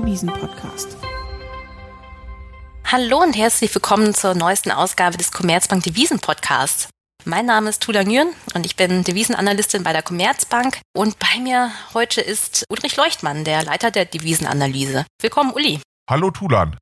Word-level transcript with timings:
Devisen-Podcast. 0.00 0.96
Hallo 2.86 3.22
und 3.22 3.36
herzlich 3.36 3.74
willkommen 3.74 4.14
zur 4.14 4.34
neuesten 4.34 4.70
Ausgabe 4.70 5.18
des 5.18 5.30
Commerzbank 5.30 5.82
Devisen 5.82 6.20
Podcasts. 6.20 6.88
Mein 7.26 7.44
Name 7.44 7.68
ist 7.68 7.82
Tula 7.82 8.02
Nguyen 8.02 8.30
und 8.54 8.64
ich 8.64 8.76
bin 8.76 9.04
Devisenanalystin 9.04 9.82
bei 9.82 9.92
der 9.92 10.00
Commerzbank. 10.00 10.80
Und 10.96 11.18
bei 11.18 11.38
mir 11.42 11.70
heute 11.92 12.22
ist 12.22 12.64
Ulrich 12.70 12.96
Leuchtmann, 12.96 13.44
der 13.44 13.62
Leiter 13.62 13.90
der 13.90 14.06
Devisenanalyse. 14.06 15.04
Willkommen, 15.20 15.52
Uli. 15.52 15.80
Hallo, 16.08 16.30
Tulan. 16.30 16.78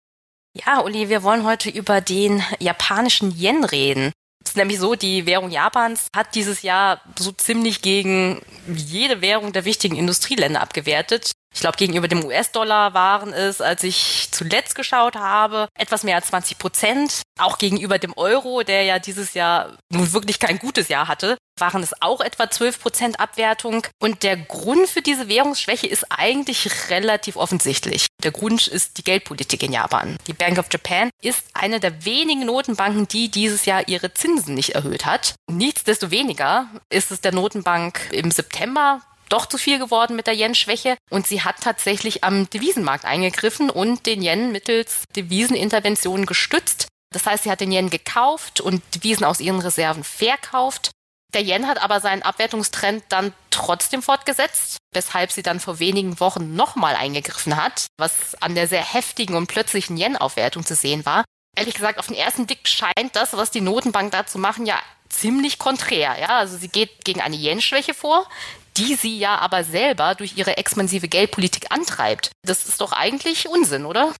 Ja, 0.54 0.82
Uli, 0.82 1.08
wir 1.08 1.24
wollen 1.24 1.42
heute 1.42 1.70
über 1.70 2.00
den 2.00 2.44
japanischen 2.60 3.32
Yen 3.36 3.64
reden. 3.64 4.12
Es 4.48 4.52
ist 4.52 4.56
nämlich 4.56 4.78
so, 4.78 4.94
die 4.94 5.26
Währung 5.26 5.50
Japans 5.50 6.08
hat 6.16 6.34
dieses 6.34 6.62
Jahr 6.62 7.02
so 7.18 7.32
ziemlich 7.32 7.82
gegen 7.82 8.40
jede 8.66 9.20
Währung 9.20 9.52
der 9.52 9.66
wichtigen 9.66 9.94
Industrieländer 9.94 10.62
abgewertet. 10.62 11.32
Ich 11.54 11.60
glaube, 11.60 11.76
gegenüber 11.76 12.08
dem 12.08 12.24
US-Dollar 12.24 12.94
waren 12.94 13.34
es, 13.34 13.60
als 13.60 13.84
ich 13.84 14.28
zuletzt 14.30 14.74
geschaut 14.74 15.16
habe, 15.16 15.68
etwas 15.78 16.02
mehr 16.02 16.16
als 16.16 16.28
20 16.28 16.56
Prozent. 16.56 17.20
Auch 17.38 17.58
gegenüber 17.58 17.98
dem 17.98 18.16
Euro, 18.16 18.62
der 18.62 18.84
ja 18.84 18.98
dieses 18.98 19.34
Jahr 19.34 19.76
nun 19.92 20.14
wirklich 20.14 20.38
kein 20.38 20.58
gutes 20.58 20.88
Jahr 20.88 21.08
hatte, 21.08 21.36
waren 21.60 21.82
es 21.82 22.00
auch 22.00 22.22
etwa 22.22 22.50
12 22.50 22.80
Prozent 22.80 23.20
Abwertung. 23.20 23.86
Und 24.00 24.22
der 24.22 24.38
Grund 24.38 24.88
für 24.88 25.02
diese 25.02 25.28
Währungsschwäche 25.28 25.88
ist 25.88 26.06
eigentlich 26.08 26.88
relativ 26.88 27.36
offensichtlich. 27.36 28.06
Der 28.24 28.32
Grund 28.32 28.66
ist 28.66 28.98
die 28.98 29.04
Geldpolitik 29.04 29.62
in 29.62 29.72
Japan. 29.72 30.16
Die 30.26 30.32
Bank 30.32 30.58
of 30.58 30.66
Japan 30.72 31.10
ist 31.22 31.44
eine 31.54 31.78
der 31.78 32.04
wenigen 32.04 32.46
Notenbanken, 32.46 33.06
die 33.06 33.30
dieses 33.30 33.64
Jahr 33.64 33.86
ihre 33.86 34.12
Zinsen 34.12 34.54
nicht 34.54 34.70
erhöht 34.70 35.06
hat. 35.06 35.34
Nichtsdestoweniger 35.48 36.66
ist 36.90 37.12
es 37.12 37.20
der 37.20 37.32
Notenbank 37.32 38.10
im 38.10 38.32
September 38.32 39.02
doch 39.28 39.46
zu 39.46 39.56
viel 39.56 39.78
geworden 39.78 40.16
mit 40.16 40.26
der 40.26 40.34
Yen-Schwäche 40.34 40.96
und 41.10 41.26
sie 41.26 41.42
hat 41.42 41.60
tatsächlich 41.60 42.24
am 42.24 42.50
Devisenmarkt 42.50 43.04
eingegriffen 43.04 43.70
und 43.70 44.06
den 44.06 44.22
Yen 44.22 44.50
mittels 44.50 45.04
Deviseninterventionen 45.14 46.26
gestützt. 46.26 46.88
Das 47.10 47.24
heißt, 47.24 47.44
sie 47.44 47.50
hat 47.50 47.60
den 47.60 47.72
Yen 47.72 47.90
gekauft 47.90 48.60
und 48.60 48.82
Devisen 48.94 49.24
aus 49.24 49.40
ihren 49.40 49.60
Reserven 49.60 50.02
verkauft. 50.02 50.90
Der 51.34 51.42
Yen 51.42 51.66
hat 51.66 51.82
aber 51.82 52.00
seinen 52.00 52.22
Abwertungstrend 52.22 53.04
dann 53.10 53.34
trotzdem 53.50 54.02
fortgesetzt, 54.02 54.78
weshalb 54.92 55.30
sie 55.30 55.42
dann 55.42 55.60
vor 55.60 55.78
wenigen 55.78 56.20
Wochen 56.20 56.54
nochmal 56.54 56.94
eingegriffen 56.94 57.56
hat, 57.56 57.86
was 57.98 58.34
an 58.40 58.54
der 58.54 58.66
sehr 58.66 58.82
heftigen 58.82 59.36
und 59.36 59.46
plötzlichen 59.46 59.96
Yen-Aufwertung 59.96 60.64
zu 60.64 60.74
sehen 60.74 61.04
war. 61.04 61.24
Ehrlich 61.56 61.74
gesagt, 61.74 61.98
auf 61.98 62.06
den 62.06 62.16
ersten 62.16 62.46
Blick 62.46 62.66
scheint 62.66 63.14
das, 63.14 63.32
was 63.34 63.50
die 63.50 63.60
Notenbank 63.60 64.12
dazu 64.12 64.38
machen, 64.38 64.64
ja 64.64 64.78
ziemlich 65.08 65.58
konträr. 65.58 66.18
Ja, 66.18 66.38
also 66.38 66.56
sie 66.56 66.68
geht 66.68 67.04
gegen 67.04 67.20
eine 67.20 67.36
Yen-Schwäche 67.36 67.94
vor, 67.94 68.26
die 68.76 68.94
sie 68.94 69.18
ja 69.18 69.36
aber 69.38 69.64
selber 69.64 70.14
durch 70.14 70.36
ihre 70.36 70.56
expansive 70.56 71.08
Geldpolitik 71.08 71.72
antreibt. 71.72 72.30
Das 72.46 72.66
ist 72.66 72.80
doch 72.80 72.92
eigentlich 72.92 73.48
Unsinn, 73.48 73.84
oder? 73.84 74.14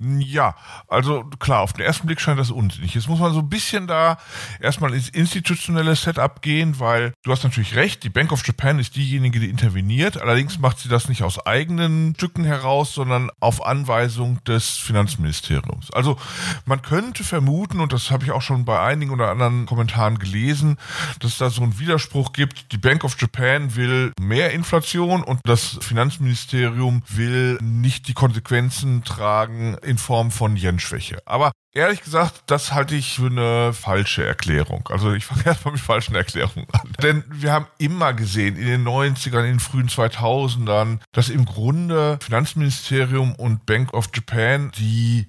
Ja, 0.00 0.54
also 0.86 1.24
klar, 1.40 1.62
auf 1.62 1.72
den 1.72 1.84
ersten 1.84 2.06
Blick 2.06 2.20
scheint 2.20 2.38
das 2.38 2.52
unsinnig. 2.52 2.94
Jetzt 2.94 3.08
muss 3.08 3.18
man 3.18 3.32
so 3.32 3.40
ein 3.40 3.48
bisschen 3.48 3.88
da 3.88 4.18
erstmal 4.60 4.94
ins 4.94 5.08
institutionelle 5.08 5.96
Setup 5.96 6.40
gehen, 6.40 6.78
weil 6.78 7.12
du 7.24 7.32
hast 7.32 7.42
natürlich 7.42 7.74
recht, 7.74 8.04
die 8.04 8.08
Bank 8.08 8.30
of 8.30 8.46
Japan 8.46 8.78
ist 8.78 8.94
diejenige, 8.94 9.40
die 9.40 9.50
interveniert. 9.50 10.20
Allerdings 10.20 10.60
macht 10.60 10.78
sie 10.78 10.88
das 10.88 11.08
nicht 11.08 11.24
aus 11.24 11.44
eigenen 11.44 12.14
Stücken 12.14 12.44
heraus, 12.44 12.94
sondern 12.94 13.30
auf 13.40 13.66
Anweisung 13.66 14.42
des 14.44 14.76
Finanzministeriums. 14.76 15.90
Also 15.90 16.16
man 16.64 16.80
könnte 16.82 17.24
vermuten, 17.24 17.80
und 17.80 17.92
das 17.92 18.12
habe 18.12 18.22
ich 18.24 18.30
auch 18.30 18.42
schon 18.42 18.64
bei 18.64 18.80
einigen 18.80 19.10
oder 19.10 19.30
anderen 19.30 19.66
Kommentaren 19.66 20.20
gelesen, 20.20 20.76
dass 21.18 21.38
da 21.38 21.50
so 21.50 21.62
einen 21.62 21.80
Widerspruch 21.80 22.32
gibt. 22.32 22.70
Die 22.70 22.78
Bank 22.78 23.02
of 23.02 23.20
Japan 23.20 23.74
will 23.74 24.12
mehr 24.20 24.52
Inflation 24.52 25.24
und 25.24 25.40
das 25.42 25.78
Finanzministerium 25.80 27.02
will 27.08 27.58
nicht 27.60 28.06
die 28.06 28.14
Konsequenzen 28.14 29.02
tragen 29.02 29.76
in 29.88 29.98
Form 29.98 30.30
von 30.30 30.56
Yen-Schwäche. 30.56 31.18
Aber 31.24 31.52
Ehrlich 31.74 32.02
gesagt, 32.02 32.44
das 32.46 32.72
halte 32.72 32.94
ich 32.94 33.16
für 33.16 33.26
eine 33.26 33.74
falsche 33.74 34.24
Erklärung. 34.24 34.88
Also 34.90 35.12
ich 35.12 35.26
fange 35.26 35.42
erstmal 35.44 35.72
mit 35.72 35.82
falschen 35.82 36.14
Erklärungen 36.14 36.66
an. 36.72 36.92
Denn 37.02 37.24
wir 37.28 37.52
haben 37.52 37.66
immer 37.76 38.14
gesehen, 38.14 38.56
in 38.56 38.66
den 38.66 38.88
90ern, 38.88 39.40
in 39.40 39.58
den 39.58 39.60
frühen 39.60 39.88
2000ern, 39.88 41.00
dass 41.12 41.28
im 41.28 41.44
Grunde 41.44 42.18
Finanzministerium 42.22 43.34
und 43.34 43.66
Bank 43.66 43.92
of 43.92 44.08
Japan 44.14 44.72
die 44.78 45.28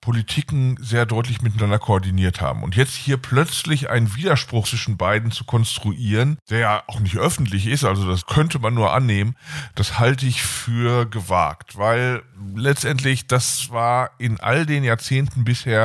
Politiken 0.00 0.76
sehr 0.80 1.04
deutlich 1.04 1.42
miteinander 1.42 1.78
koordiniert 1.78 2.40
haben. 2.40 2.62
Und 2.62 2.74
jetzt 2.74 2.94
hier 2.94 3.18
plötzlich 3.18 3.90
einen 3.90 4.14
Widerspruch 4.14 4.66
zwischen 4.66 4.96
beiden 4.96 5.30
zu 5.30 5.44
konstruieren, 5.44 6.38
der 6.48 6.58
ja 6.58 6.82
auch 6.86 7.00
nicht 7.00 7.16
öffentlich 7.16 7.66
ist, 7.66 7.84
also 7.84 8.08
das 8.08 8.26
könnte 8.26 8.58
man 8.58 8.72
nur 8.72 8.94
annehmen, 8.94 9.36
das 9.74 9.98
halte 9.98 10.24
ich 10.24 10.42
für 10.42 11.04
gewagt, 11.04 11.76
weil 11.76 12.22
letztendlich 12.54 13.26
das 13.26 13.70
war 13.70 14.12
in 14.18 14.40
all 14.40 14.64
den 14.64 14.84
Jahrzehnten 14.84 15.44
bisher 15.44 15.79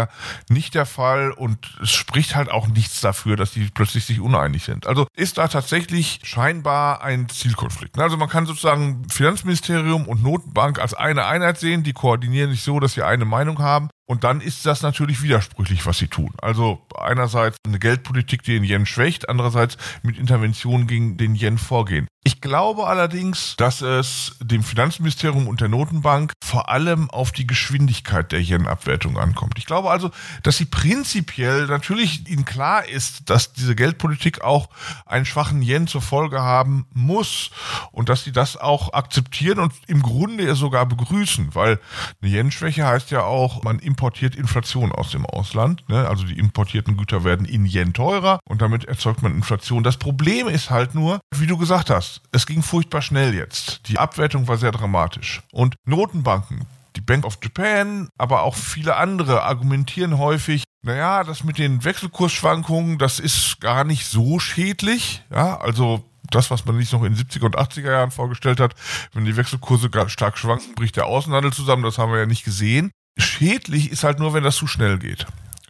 nicht 0.49 0.73
der 0.75 0.85
Fall 0.85 1.31
und 1.31 1.77
es 1.81 1.91
spricht 1.91 2.35
halt 2.35 2.49
auch 2.49 2.67
nichts 2.67 3.01
dafür, 3.01 3.35
dass 3.35 3.51
die 3.51 3.69
plötzlich 3.73 4.05
sich 4.05 4.19
uneinig 4.19 4.63
sind. 4.63 4.87
Also 4.87 5.07
ist 5.15 5.37
da 5.37 5.47
tatsächlich 5.47 6.19
scheinbar 6.23 7.03
ein 7.03 7.29
Zielkonflikt. 7.29 7.97
Also 7.99 8.17
man 8.17 8.29
kann 8.29 8.45
sozusagen 8.45 9.07
Finanzministerium 9.09 10.07
und 10.07 10.23
Notenbank 10.23 10.79
als 10.79 10.93
eine 10.93 11.25
Einheit 11.25 11.59
sehen, 11.59 11.83
die 11.83 11.93
koordinieren 11.93 12.51
sich 12.51 12.63
so, 12.63 12.79
dass 12.79 12.93
sie 12.93 13.03
eine 13.03 13.25
Meinung 13.25 13.59
haben. 13.59 13.89
Und 14.07 14.23
dann 14.23 14.39
ist 14.39 14.65
das 14.65 14.83
natürlich 14.83 15.23
widersprüchlich, 15.23 15.85
was 15.85 15.97
sie 15.97 16.07
tun. 16.07 16.31
Also 16.41 16.85
einerseits 16.95 17.57
eine 17.65 17.79
Geldpolitik, 17.79 18.43
die 18.43 18.53
den 18.53 18.63
Yen 18.63 18.85
schwächt, 18.85 19.29
andererseits 19.29 19.77
mit 20.03 20.19
Interventionen 20.19 20.85
gegen 20.85 21.17
den 21.17 21.35
Yen 21.35 21.57
vorgehen. 21.57 22.07
Ich 22.27 22.41
glaube 22.41 22.87
allerdings, 22.87 23.55
dass 23.55 23.81
es 23.81 24.35
dem 24.39 24.63
Finanzministerium 24.63 25.47
und 25.47 25.61
der 25.61 25.67
Notenbank 25.67 26.33
vor 26.43 26.69
allem 26.69 27.07
auf 27.11 27.31
die 27.31 27.45
Geschwindigkeit 27.45 28.31
der 28.31 28.41
Yen-Abwertung 28.41 29.19
ankommt. 29.19 29.59
Ich 29.59 29.67
glaube 29.67 29.91
also, 29.91 30.09
dass 30.41 30.57
sie 30.57 30.65
prinzipiell 30.65 31.67
natürlich 31.67 32.27
ihnen 32.27 32.43
klar 32.43 32.87
ist, 32.89 33.29
dass 33.29 33.53
diese 33.53 33.75
Geldpolitik 33.75 34.41
auch 34.41 34.69
einen 35.05 35.25
schwachen 35.25 35.61
Yen 35.61 35.85
zur 35.85 36.01
Folge 36.01 36.41
haben 36.41 36.87
muss 36.95 37.51
und 37.91 38.09
dass 38.09 38.23
sie 38.23 38.31
das 38.31 38.57
auch 38.57 38.93
akzeptieren 38.93 39.59
und 39.59 39.73
im 39.85 40.01
Grunde 40.01 40.55
sogar 40.55 40.87
begrüßen, 40.87 41.53
weil 41.53 41.79
eine 42.23 42.31
Yen-Schwäche 42.31 42.87
heißt 42.87 43.11
ja 43.11 43.21
auch, 43.21 43.61
man 43.61 43.77
importiert 43.95 44.35
Inflation 44.35 44.91
aus 44.91 45.11
dem 45.11 45.25
Ausland. 45.25 45.87
Ne? 45.87 46.05
Also 46.07 46.25
die 46.25 46.37
importierten 46.37 46.97
Güter 46.97 47.23
werden 47.23 47.45
in 47.45 47.65
Yen 47.65 47.93
teurer 47.93 48.39
und 48.43 48.61
damit 48.61 48.83
erzeugt 48.83 49.23
man 49.23 49.33
Inflation. 49.33 49.83
Das 49.83 49.95
Problem 49.95 50.49
ist 50.49 50.69
halt 50.69 50.95
nur, 50.95 51.21
wie 51.33 51.47
du 51.47 51.57
gesagt 51.57 51.89
hast, 51.89 52.21
es 52.33 52.45
ging 52.45 52.61
furchtbar 52.61 53.01
schnell 53.01 53.33
jetzt. 53.33 53.87
Die 53.87 53.97
Abwertung 53.97 54.49
war 54.49 54.57
sehr 54.57 54.73
dramatisch. 54.73 55.41
Und 55.53 55.75
Notenbanken, 55.85 56.65
die 56.97 57.01
Bank 57.01 57.25
of 57.25 57.37
Japan, 57.41 58.09
aber 58.17 58.43
auch 58.43 58.55
viele 58.55 58.97
andere 58.97 59.43
argumentieren 59.43 60.17
häufig, 60.17 60.63
naja, 60.81 61.23
das 61.23 61.45
mit 61.45 61.57
den 61.57 61.85
Wechselkursschwankungen, 61.85 62.97
das 62.97 63.19
ist 63.19 63.61
gar 63.61 63.85
nicht 63.85 64.05
so 64.05 64.39
schädlich. 64.39 65.23
Ja, 65.31 65.57
also 65.57 66.03
das, 66.31 66.51
was 66.51 66.65
man 66.65 66.77
sich 66.77 66.91
noch 66.91 67.03
in 67.03 67.15
den 67.15 67.25
70er 67.25 67.45
und 67.45 67.57
80er 67.57 67.91
Jahren 67.91 68.11
vorgestellt 68.11 68.59
hat, 68.59 68.75
wenn 69.13 69.23
die 69.23 69.37
Wechselkurse 69.37 69.89
stark 70.07 70.37
schwanken, 70.37 70.75
bricht 70.75 70.97
der 70.97 71.05
Außenhandel 71.05 71.53
zusammen, 71.53 71.83
das 71.83 71.97
haben 71.97 72.11
wir 72.11 72.19
ja 72.19 72.25
nicht 72.25 72.43
gesehen. 72.43 72.91
Schädlich 73.17 73.91
ist 73.91 74.03
halt 74.03 74.19
nur, 74.19 74.33
wenn 74.33 74.43
das 74.43 74.55
zu 74.55 74.67
schnell 74.67 74.97
geht. 74.97 75.25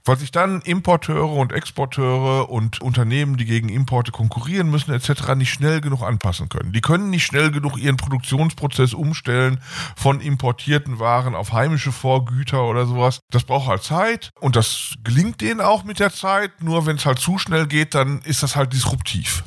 Weil 0.07 0.17
sich 0.17 0.29
dann 0.29 0.61
Importeure 0.61 1.31
und 1.33 1.51
Exporteure 1.51 2.51
und 2.51 2.79
Unternehmen, 2.79 3.37
die 3.37 3.45
gegen 3.45 3.69
Importe 3.69 4.11
konkurrieren 4.11 4.69
müssen 4.69 4.93
etc. 4.93 5.33
nicht 5.35 5.51
schnell 5.51 5.81
genug 5.81 6.03
anpassen 6.03 6.47
können. 6.47 6.73
Die 6.73 6.81
können 6.81 7.09
nicht 7.09 7.25
schnell 7.25 7.49
genug 7.49 7.79
ihren 7.79 7.97
Produktionsprozess 7.97 8.93
umstellen 8.93 9.59
von 9.95 10.21
importierten 10.21 10.99
Waren 10.99 11.33
auf 11.33 11.53
heimische 11.53 11.91
Vorgüter 11.91 12.65
oder 12.65 12.85
sowas. 12.85 13.21
Das 13.31 13.45
braucht 13.45 13.67
halt 13.67 13.81
Zeit 13.81 14.29
und 14.39 14.55
das 14.55 14.93
gelingt 15.03 15.41
denen 15.41 15.59
auch 15.59 15.83
mit 15.83 15.99
der 15.99 16.13
Zeit. 16.13 16.61
Nur 16.61 16.85
wenn 16.85 16.97
es 16.97 17.05
halt 17.07 17.17
zu 17.17 17.39
schnell 17.39 17.65
geht, 17.65 17.95
dann 17.95 18.21
ist 18.21 18.43
das 18.43 18.55
halt 18.55 18.73
disruptiv. 18.73 19.43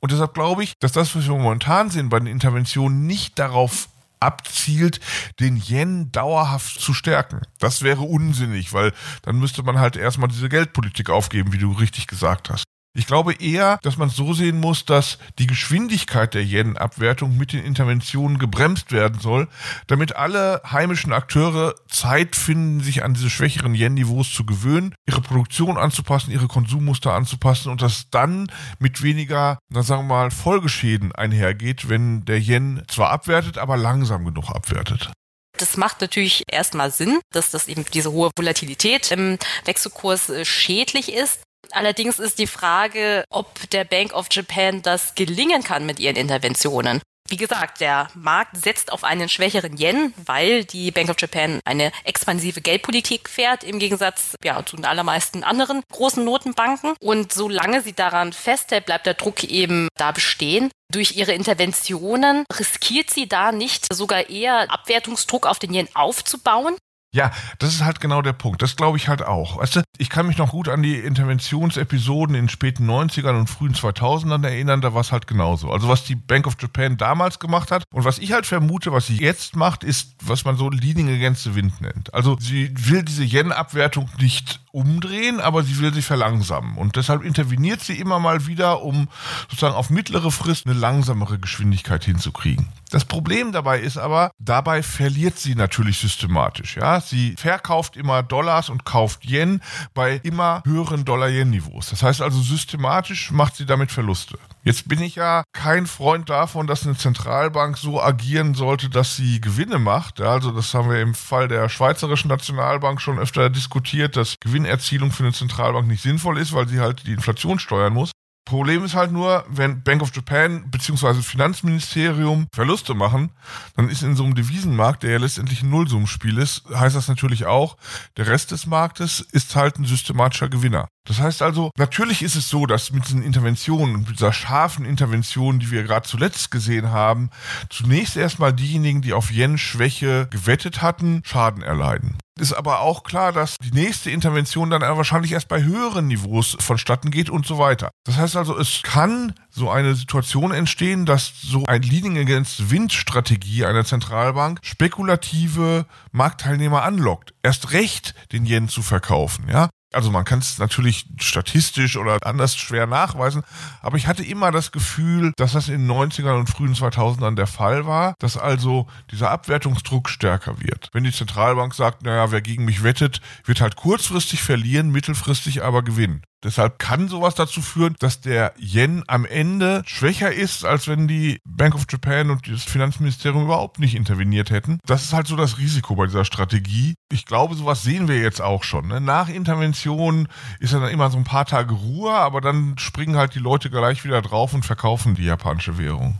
Und 0.00 0.12
deshalb 0.12 0.32
glaube 0.32 0.64
ich, 0.64 0.72
dass 0.80 0.92
das, 0.92 1.14
was 1.14 1.26
wir 1.26 1.34
momentan 1.34 1.90
sehen 1.90 2.08
bei 2.08 2.18
den 2.18 2.26
Interventionen, 2.26 3.06
nicht 3.06 3.38
darauf 3.38 3.89
abzielt, 4.20 5.00
den 5.40 5.56
Yen 5.56 6.12
dauerhaft 6.12 6.80
zu 6.80 6.94
stärken. 6.94 7.40
Das 7.58 7.82
wäre 7.82 8.02
unsinnig, 8.02 8.72
weil 8.72 8.92
dann 9.22 9.38
müsste 9.38 9.62
man 9.62 9.78
halt 9.78 9.96
erstmal 9.96 10.28
diese 10.28 10.48
Geldpolitik 10.48 11.10
aufgeben, 11.10 11.52
wie 11.52 11.58
du 11.58 11.72
richtig 11.72 12.06
gesagt 12.06 12.50
hast. 12.50 12.64
Ich 12.92 13.06
glaube 13.06 13.34
eher, 13.34 13.78
dass 13.82 13.98
man 13.98 14.08
es 14.08 14.16
so 14.16 14.34
sehen 14.34 14.58
muss, 14.58 14.84
dass 14.84 15.18
die 15.38 15.46
Geschwindigkeit 15.46 16.34
der 16.34 16.42
Yen-Abwertung 16.42 17.36
mit 17.36 17.52
den 17.52 17.64
Interventionen 17.64 18.38
gebremst 18.38 18.90
werden 18.90 19.20
soll, 19.20 19.46
damit 19.86 20.16
alle 20.16 20.60
heimischen 20.68 21.12
Akteure 21.12 21.76
Zeit 21.88 22.34
finden, 22.34 22.80
sich 22.80 23.04
an 23.04 23.14
diese 23.14 23.30
schwächeren 23.30 23.76
Yen-Niveaus 23.76 24.32
zu 24.32 24.44
gewöhnen, 24.44 24.92
ihre 25.06 25.20
Produktion 25.20 25.78
anzupassen, 25.78 26.32
ihre 26.32 26.48
Konsummuster 26.48 27.12
anzupassen 27.12 27.70
und 27.70 27.80
dass 27.80 28.10
dann 28.10 28.50
mit 28.80 29.02
weniger, 29.02 29.58
na 29.72 29.84
sagen 29.84 30.08
wir 30.08 30.16
mal, 30.16 30.30
Folgeschäden 30.32 31.12
einhergeht, 31.12 31.88
wenn 31.88 32.24
der 32.24 32.40
Yen 32.40 32.82
zwar 32.88 33.10
abwertet, 33.10 33.56
aber 33.56 33.76
langsam 33.76 34.24
genug 34.24 34.50
abwertet. 34.50 35.12
Das 35.58 35.76
macht 35.76 36.00
natürlich 36.00 36.44
erstmal 36.50 36.90
Sinn, 36.90 37.20
dass 37.32 37.50
das 37.50 37.68
eben 37.68 37.84
diese 37.92 38.10
hohe 38.10 38.30
Volatilität 38.36 39.12
im 39.12 39.38
Wechselkurs 39.64 40.30
äh, 40.30 40.44
schädlich 40.44 41.12
ist. 41.12 41.42
Allerdings 41.72 42.18
ist 42.18 42.38
die 42.38 42.46
Frage, 42.46 43.24
ob 43.30 43.70
der 43.70 43.84
Bank 43.84 44.12
of 44.12 44.26
Japan 44.30 44.82
das 44.82 45.14
gelingen 45.14 45.62
kann 45.62 45.86
mit 45.86 46.00
ihren 46.00 46.16
Interventionen. 46.16 47.00
Wie 47.30 47.36
gesagt, 47.36 47.80
der 47.80 48.08
Markt 48.14 48.56
setzt 48.56 48.92
auf 48.92 49.04
einen 49.04 49.28
schwächeren 49.28 49.78
Yen, 49.78 50.12
weil 50.26 50.64
die 50.64 50.90
Bank 50.90 51.10
of 51.10 51.16
Japan 51.20 51.60
eine 51.64 51.92
expansive 52.02 52.60
Geldpolitik 52.60 53.28
fährt, 53.28 53.62
im 53.62 53.78
Gegensatz 53.78 54.34
ja, 54.42 54.66
zu 54.66 54.74
den 54.74 54.84
allermeisten 54.84 55.44
anderen 55.44 55.82
großen 55.92 56.24
Notenbanken. 56.24 56.94
Und 57.00 57.32
solange 57.32 57.82
sie 57.82 57.92
daran 57.92 58.32
festhält, 58.32 58.86
bleibt 58.86 59.06
der 59.06 59.14
Druck 59.14 59.44
eben 59.44 59.86
da 59.96 60.10
bestehen. 60.10 60.72
Durch 60.92 61.16
ihre 61.16 61.32
Interventionen 61.32 62.44
riskiert 62.58 63.10
sie 63.10 63.28
da 63.28 63.52
nicht 63.52 63.94
sogar 63.94 64.28
eher 64.28 64.68
Abwertungsdruck 64.72 65.46
auf 65.46 65.60
den 65.60 65.72
Yen 65.72 65.88
aufzubauen, 65.94 66.76
ja, 67.12 67.32
das 67.58 67.74
ist 67.74 67.84
halt 67.84 68.00
genau 68.00 68.22
der 68.22 68.32
Punkt. 68.32 68.62
Das 68.62 68.76
glaube 68.76 68.96
ich 68.96 69.08
halt 69.08 69.22
auch. 69.22 69.58
Weißt 69.58 69.76
du, 69.76 69.82
ich 69.98 70.10
kann 70.10 70.28
mich 70.28 70.38
noch 70.38 70.50
gut 70.50 70.68
an 70.68 70.82
die 70.82 70.96
Interventionsepisoden 70.96 72.36
in 72.36 72.44
den 72.44 72.48
späten 72.48 72.88
90ern 72.88 73.36
und 73.36 73.50
frühen 73.50 73.74
2000ern 73.74 74.44
erinnern, 74.46 74.80
da 74.80 74.94
war 74.94 75.00
es 75.00 75.10
halt 75.10 75.26
genauso. 75.26 75.72
Also 75.72 75.88
was 75.88 76.04
die 76.04 76.14
Bank 76.14 76.46
of 76.46 76.56
Japan 76.60 76.96
damals 76.96 77.40
gemacht 77.40 77.72
hat 77.72 77.82
und 77.92 78.04
was 78.04 78.18
ich 78.18 78.32
halt 78.32 78.46
vermute, 78.46 78.92
was 78.92 79.08
sie 79.08 79.16
jetzt 79.16 79.56
macht, 79.56 79.82
ist, 79.82 80.14
was 80.22 80.44
man 80.44 80.56
so 80.56 80.70
Leading 80.70 81.08
Against 81.08 81.42
the 81.42 81.56
Wind 81.56 81.80
nennt. 81.80 82.14
Also 82.14 82.36
sie 82.38 82.72
will 82.76 83.02
diese 83.02 83.24
Yen-Abwertung 83.24 84.08
nicht 84.20 84.60
umdrehen, 84.70 85.40
aber 85.40 85.64
sie 85.64 85.80
will 85.80 85.92
sie 85.92 86.02
verlangsamen. 86.02 86.76
Und 86.76 86.94
deshalb 86.94 87.24
interveniert 87.24 87.80
sie 87.80 87.98
immer 87.98 88.20
mal 88.20 88.46
wieder, 88.46 88.82
um 88.82 89.08
sozusagen 89.48 89.74
auf 89.74 89.90
mittlere 89.90 90.30
Frist 90.30 90.66
eine 90.66 90.78
langsamere 90.78 91.40
Geschwindigkeit 91.40 92.04
hinzukriegen. 92.04 92.68
Das 92.90 93.04
Problem 93.04 93.52
dabei 93.52 93.78
ist 93.78 93.98
aber, 93.98 94.32
dabei 94.38 94.82
verliert 94.82 95.38
sie 95.38 95.54
natürlich 95.54 95.98
systematisch. 95.98 96.76
Ja, 96.76 97.00
sie 97.00 97.36
verkauft 97.38 97.96
immer 97.96 98.22
Dollars 98.22 98.68
und 98.68 98.84
kauft 98.84 99.24
Yen 99.24 99.62
bei 99.94 100.20
immer 100.24 100.62
höheren 100.66 101.04
Dollar-Yen-Niveaus. 101.04 101.90
Das 101.90 102.02
heißt 102.02 102.20
also 102.20 102.40
systematisch 102.40 103.30
macht 103.30 103.56
sie 103.56 103.66
damit 103.66 103.92
Verluste. 103.92 104.38
Jetzt 104.62 104.88
bin 104.88 105.00
ich 105.00 105.14
ja 105.14 105.44
kein 105.52 105.86
Freund 105.86 106.28
davon, 106.28 106.66
dass 106.66 106.84
eine 106.84 106.96
Zentralbank 106.96 107.78
so 107.78 108.02
agieren 108.02 108.54
sollte, 108.54 108.90
dass 108.90 109.16
sie 109.16 109.40
Gewinne 109.40 109.78
macht. 109.78 110.20
Also 110.20 110.50
das 110.50 110.74
haben 110.74 110.90
wir 110.90 111.00
im 111.00 111.14
Fall 111.14 111.48
der 111.48 111.68
Schweizerischen 111.68 112.28
Nationalbank 112.28 113.00
schon 113.00 113.18
öfter 113.18 113.48
diskutiert, 113.48 114.16
dass 114.16 114.34
Gewinnerzielung 114.40 115.12
für 115.12 115.22
eine 115.22 115.32
Zentralbank 115.32 115.86
nicht 115.86 116.02
sinnvoll 116.02 116.38
ist, 116.38 116.52
weil 116.52 116.68
sie 116.68 116.80
halt 116.80 117.06
die 117.06 117.12
Inflation 117.12 117.58
steuern 117.58 117.94
muss. 117.94 118.10
Problem 118.44 118.84
ist 118.84 118.94
halt 118.94 119.12
nur, 119.12 119.44
wenn 119.48 119.82
Bank 119.82 120.02
of 120.02 120.14
Japan 120.14 120.70
bzw. 120.70 121.22
Finanzministerium 121.22 122.46
Verluste 122.52 122.94
machen, 122.94 123.30
dann 123.76 123.88
ist 123.88 124.02
in 124.02 124.16
so 124.16 124.24
einem 124.24 124.34
Devisenmarkt, 124.34 125.02
der 125.02 125.12
ja 125.12 125.18
letztendlich 125.18 125.62
ein 125.62 125.70
Nullsummenspiel 125.70 126.38
ist, 126.38 126.64
heißt 126.74 126.96
das 126.96 127.08
natürlich 127.08 127.46
auch, 127.46 127.76
der 128.16 128.26
Rest 128.26 128.50
des 128.50 128.66
Marktes 128.66 129.20
ist 129.20 129.54
halt 129.54 129.78
ein 129.78 129.84
systematischer 129.84 130.48
Gewinner. 130.48 130.88
Das 131.06 131.20
heißt 131.20 131.42
also, 131.42 131.70
natürlich 131.78 132.22
ist 132.22 132.36
es 132.36 132.48
so, 132.48 132.66
dass 132.66 132.92
mit 132.92 133.06
diesen 133.06 133.22
Interventionen 133.22 134.00
mit 134.00 134.10
dieser 134.10 134.32
scharfen 134.32 134.84
Intervention, 134.84 135.58
die 135.58 135.70
wir 135.70 135.82
gerade 135.82 136.06
zuletzt 136.06 136.50
gesehen 136.50 136.90
haben, 136.90 137.30
zunächst 137.68 138.16
erstmal 138.16 138.52
diejenigen, 138.52 139.02
die 139.02 139.12
auf 139.12 139.30
Yen-Schwäche 139.30 140.28
gewettet 140.30 140.82
hatten, 140.82 141.22
Schaden 141.24 141.62
erleiden 141.62 142.18
ist 142.40 142.52
aber 142.52 142.80
auch 142.80 143.02
klar, 143.02 143.32
dass 143.32 143.56
die 143.62 143.70
nächste 143.70 144.10
Intervention 144.10 144.70
dann 144.70 144.82
wahrscheinlich 144.82 145.32
erst 145.32 145.48
bei 145.48 145.62
höheren 145.62 146.08
Niveaus 146.08 146.56
vonstatten 146.58 147.10
geht 147.10 147.30
und 147.30 147.46
so 147.46 147.58
weiter. 147.58 147.90
Das 148.04 148.16
heißt 148.16 148.36
also, 148.36 148.58
es 148.58 148.82
kann 148.82 149.34
so 149.50 149.70
eine 149.70 149.94
Situation 149.94 150.50
entstehen, 150.50 151.06
dass 151.06 151.32
so 151.42 151.66
ein 151.66 151.82
Leading 151.82 152.18
Against 152.18 152.70
Wind 152.70 152.92
Strategie 152.92 153.64
einer 153.64 153.84
Zentralbank 153.84 154.58
spekulative 154.62 155.86
Marktteilnehmer 156.12 156.82
anlockt, 156.82 157.34
erst 157.42 157.72
recht 157.72 158.14
den 158.32 158.46
Yen 158.46 158.68
zu 158.68 158.82
verkaufen, 158.82 159.48
ja. 159.48 159.68
Also 159.92 160.10
man 160.10 160.24
kann 160.24 160.38
es 160.38 160.58
natürlich 160.58 161.06
statistisch 161.18 161.96
oder 161.96 162.18
anders 162.22 162.56
schwer 162.56 162.86
nachweisen, 162.86 163.42
aber 163.82 163.96
ich 163.96 164.06
hatte 164.06 164.24
immer 164.24 164.52
das 164.52 164.70
Gefühl, 164.70 165.32
dass 165.36 165.52
das 165.52 165.68
in 165.68 165.86
den 165.86 165.90
90ern 165.90 166.38
und 166.38 166.48
frühen 166.48 166.74
2000ern 166.74 167.34
der 167.34 167.48
Fall 167.48 167.86
war, 167.86 168.14
dass 168.20 168.36
also 168.36 168.86
dieser 169.10 169.30
Abwertungsdruck 169.30 170.08
stärker 170.08 170.60
wird. 170.60 170.90
Wenn 170.92 171.04
die 171.04 171.12
Zentralbank 171.12 171.74
sagt, 171.74 172.02
naja, 172.02 172.30
wer 172.30 172.40
gegen 172.40 172.64
mich 172.64 172.84
wettet, 172.84 173.20
wird 173.44 173.60
halt 173.60 173.74
kurzfristig 173.74 174.42
verlieren, 174.42 174.90
mittelfristig 174.90 175.64
aber 175.64 175.82
gewinnen. 175.82 176.22
Deshalb 176.42 176.78
kann 176.78 177.08
sowas 177.08 177.34
dazu 177.34 177.60
führen, 177.60 177.96
dass 177.98 178.20
der 178.20 178.54
Yen 178.58 179.04
am 179.06 179.26
Ende 179.26 179.82
schwächer 179.86 180.32
ist, 180.32 180.64
als 180.64 180.88
wenn 180.88 181.06
die 181.06 181.38
Bank 181.44 181.74
of 181.74 181.84
Japan 181.88 182.30
und 182.30 182.48
das 182.48 182.64
Finanzministerium 182.64 183.44
überhaupt 183.44 183.78
nicht 183.78 183.94
interveniert 183.94 184.50
hätten. 184.50 184.78
Das 184.86 185.02
ist 185.02 185.12
halt 185.12 185.26
so 185.26 185.36
das 185.36 185.58
Risiko 185.58 185.96
bei 185.96 186.06
dieser 186.06 186.24
Strategie. 186.24 186.94
Ich 187.12 187.26
glaube, 187.26 187.54
sowas 187.54 187.82
sehen 187.82 188.08
wir 188.08 188.18
jetzt 188.18 188.40
auch 188.40 188.64
schon. 188.64 188.88
Ne? 188.88 189.00
Nach 189.00 189.28
Intervention 189.28 190.28
ist 190.60 190.72
dann 190.72 190.88
immer 190.88 191.10
so 191.10 191.18
ein 191.18 191.24
paar 191.24 191.44
Tage 191.44 191.74
Ruhe, 191.74 192.12
aber 192.12 192.40
dann 192.40 192.78
springen 192.78 193.16
halt 193.16 193.34
die 193.34 193.38
Leute 193.38 193.68
gleich 193.68 194.04
wieder 194.04 194.22
drauf 194.22 194.54
und 194.54 194.64
verkaufen 194.64 195.14
die 195.14 195.24
japanische 195.24 195.76
Währung. 195.76 196.16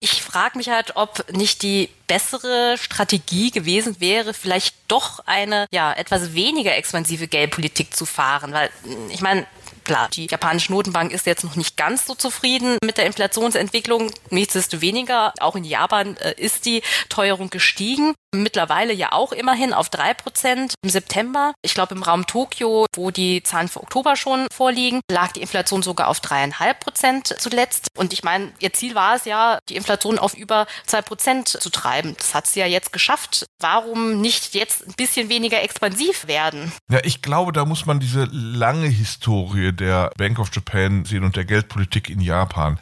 Ich 0.00 0.22
frage 0.22 0.56
mich 0.56 0.68
halt, 0.68 0.94
ob 0.94 1.24
nicht 1.32 1.62
die 1.62 1.88
bessere 2.06 2.76
Strategie 2.78 3.50
gewesen 3.50 3.96
wäre, 3.98 4.32
vielleicht 4.32 4.76
doch 4.86 5.20
eine 5.26 5.66
ja 5.72 5.92
etwas 5.92 6.34
weniger 6.34 6.76
expansive 6.76 7.26
Geldpolitik 7.26 7.96
zu 7.96 8.06
fahren, 8.06 8.52
weil 8.52 8.70
ich 9.10 9.22
meine, 9.22 9.44
Klar, 9.88 10.10
die 10.12 10.26
japanische 10.26 10.70
Notenbank 10.70 11.12
ist 11.12 11.24
jetzt 11.24 11.44
noch 11.44 11.56
nicht 11.56 11.78
ganz 11.78 12.04
so 12.04 12.14
zufrieden 12.14 12.76
mit 12.84 12.98
der 12.98 13.06
Inflationsentwicklung. 13.06 14.10
Nichtsdestoweniger, 14.28 15.32
auch 15.40 15.56
in 15.56 15.64
Japan 15.64 16.14
äh, 16.18 16.34
ist 16.36 16.66
die 16.66 16.82
Teuerung 17.08 17.48
gestiegen. 17.48 18.12
Mittlerweile 18.34 18.92
ja 18.92 19.12
auch 19.12 19.32
immerhin 19.32 19.72
auf 19.72 19.88
drei 19.88 20.12
Prozent 20.12 20.74
im 20.82 20.90
September. 20.90 21.54
Ich 21.62 21.72
glaube, 21.72 21.94
im 21.94 22.02
Raum 22.02 22.26
Tokio, 22.26 22.84
wo 22.94 23.10
die 23.10 23.42
Zahlen 23.42 23.68
für 23.68 23.82
Oktober 23.82 24.16
schon 24.16 24.46
vorliegen, 24.52 25.00
lag 25.10 25.32
die 25.32 25.40
Inflation 25.40 25.82
sogar 25.82 26.08
auf 26.08 26.20
dreieinhalb 26.20 26.80
Prozent 26.80 27.34
zuletzt. 27.38 27.88
Und 27.96 28.12
ich 28.12 28.22
meine, 28.22 28.52
ihr 28.58 28.74
Ziel 28.74 28.94
war 28.94 29.16
es 29.16 29.24
ja, 29.24 29.58
die 29.70 29.76
Inflation 29.76 30.18
auf 30.18 30.34
über 30.34 30.66
zwei 30.84 31.00
Prozent 31.00 31.48
zu 31.48 31.70
treiben. 31.70 32.14
Das 32.18 32.34
hat 32.34 32.46
sie 32.46 32.60
ja 32.60 32.66
jetzt 32.66 32.92
geschafft. 32.92 33.46
Warum 33.60 34.20
nicht 34.20 34.54
jetzt 34.54 34.86
ein 34.86 34.92
bisschen 34.98 35.30
weniger 35.30 35.62
expansiv 35.62 36.26
werden? 36.26 36.72
Ja, 36.90 37.00
ich 37.04 37.22
glaube, 37.22 37.52
da 37.52 37.64
muss 37.64 37.86
man 37.86 37.98
diese 37.98 38.28
lange 38.30 38.88
Historie 38.88 39.72
der 39.80 40.10
Bank 40.16 40.38
of 40.38 40.50
Japan 40.52 41.04
sehen 41.04 41.24
und 41.24 41.36
der 41.36 41.44
Geldpolitik 41.44 42.10
in 42.10 42.20
Japan. 42.20 42.78